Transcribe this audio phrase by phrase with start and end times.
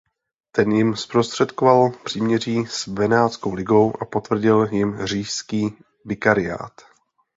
[0.51, 6.81] Ten jim zprostředkoval příměří s Benátskou ligou a potvrdil jim říšský vikariát.